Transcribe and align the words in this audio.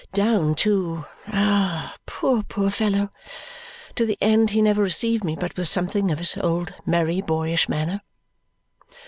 Down 0.13 0.55
to 0.55 1.05
ah, 1.27 1.95
poor 2.07 2.41
poor 2.41 2.71
fellow! 2.71 3.11
to 3.95 4.03
the 4.03 4.17
end, 4.19 4.49
he 4.49 4.59
never 4.59 4.81
received 4.81 5.23
me 5.23 5.35
but 5.39 5.55
with 5.55 5.67
something 5.69 6.09
of 6.09 6.17
his 6.17 6.35
old 6.37 6.73
merry 6.87 7.21
boyish 7.21 7.69
manner. 7.69 8.01